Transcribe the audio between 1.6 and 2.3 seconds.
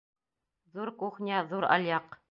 алъяҡ!